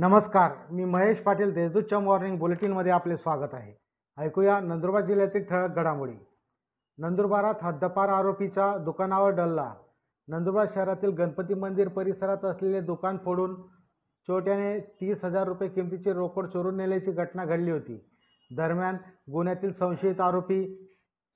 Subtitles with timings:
[0.00, 3.72] नमस्कार मी महेश पाटील देशदूतच्या मॉर्निंग बुलेटिनमध्ये आपले स्वागत आहे.
[4.18, 6.12] ऐकूया नंदुरबार जिल्ह्यातील ठळक घडामोडी.
[6.98, 9.74] नंदुरबारात हद्दपार आरोपीच्या दुकानावर डल्ला.
[10.28, 13.54] नंदुरबार शहरातील गणपती मंदिर परिसरात असलेले दुकान फोडून
[14.28, 18.00] चोट्याने तीस हजार रुपये किमतीची रोकड चोरून नेल्याची घटना घडली होती.
[18.50, 18.96] दरम्यान
[19.32, 20.88] गुन्ह्यातील संशयित आरोपी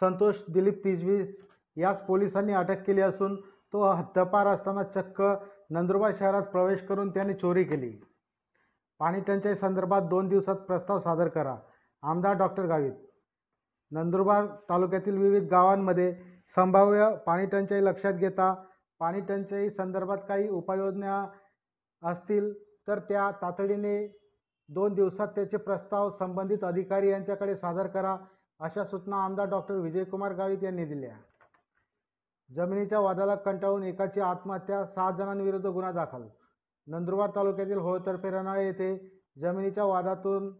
[0.00, 1.40] संतोष दिलीप तिजवीस
[1.76, 5.22] यास पोलिसांनी अटक केली असून तो हद्दपार असताना चक्क
[5.70, 7.98] नंदुरबार शहरात प्रवेश करून त्याने चोरी केली.
[9.00, 11.56] पाणी टंचाई संदर्भात दोन दिवसात प्रस्ताव सादर करा.
[12.02, 12.92] आमदार डॉक्टर गावित.
[13.92, 16.12] नंदुरबार तालुक्यातील विविध गावांमध्ये
[16.56, 18.52] संभाव्य पाणी टंचाई लक्षात घेता
[19.00, 21.24] पाणी टंचाई संदर्भात काही उपाययोजना
[22.02, 22.52] असतील
[22.88, 23.96] तर त्या तातडीने
[24.68, 28.16] दोन दिवसात त्याचे प्रस्ताव संबंधित अधिकारी यांच्याकडे सादर करा
[28.60, 31.14] अशा सूचना आमदार डॉक्टर विजयकुमार गावित यांनी दिल्या.
[32.50, 36.22] जमिनीच्या वादाला कंटाळून एकाची आत्महत्या सहा जणांविरुद्ध गुन्हा दाखल
[36.88, 38.96] नंदुरबार तालुक्यातील होळतर्फे रनाळे येथे
[39.40, 40.50] जमिनीच्या वादातून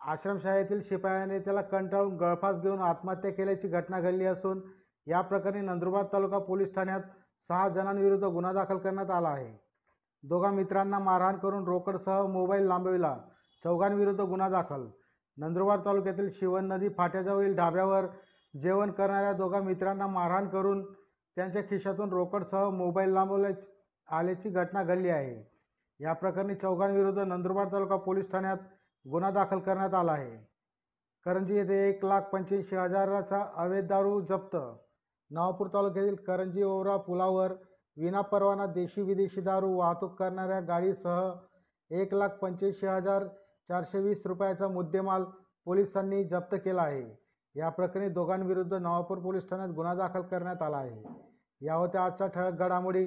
[0.00, 4.60] आश्रमशाळेतील शिपायाने त्याला कंटाळून गळफास घेऊन आत्महत्या केल्याची घटना घडली असून
[5.06, 7.00] या प्रकरणी नंदुरबार तालुका पोलीस ठाण्यात
[7.50, 9.52] सहा जणांविरुद्ध गुन्हा दाखल करण्यात आला आहे.
[10.24, 13.16] दोघा मित्रांना मारहाण करून रोकडसह मोबाईल लांबविला.
[13.64, 14.86] चौघांविरुद्ध गुन्हा दाखल.
[15.38, 18.06] नंदुरबार तालुक्यातील शिवन नदी फाट्याजवळील ढाब्यावर
[18.54, 20.82] जेवण करणाऱ्या दोघा मित्रांना मारहाण करून
[21.36, 23.50] त्यांच्या खिशातून रोकडसह मोबाईल लांबवल्या
[24.08, 25.56] आल्याची घटना घडली आहे.
[26.00, 28.56] या प्रकरणी चौघांविरुद्ध नंदुरबार तालुका पोलीस ठाण्यात
[29.10, 30.36] गुन्हा दाखल करण्यात आला आहे.
[31.24, 34.56] करंजी येथे एक लाख पंच्याऐंशी हजाराचा अवैध दारू जप्त.
[35.30, 37.52] नवापूर तालुक्यातील करंजी ओवरा पुलावर
[37.96, 41.32] विनापरवाना देशी विदेशी दारू वाहतूक करणाऱ्या गाडीसह
[41.90, 43.26] एक लाख पंच्याऐंशी हजार
[43.68, 45.24] चारशे वीस रुपयाचा मुद्देमाल
[45.64, 47.26] पोलिसांनी जप्त केला आहे.
[47.54, 51.02] या प्रकरणी दोघांविरुद्ध नवापूर पोलीस ठाण्यात गुन्हा दाखल करण्यात आला आहे.
[51.60, 53.06] या होत्या आजच्या ठळक घडामोडी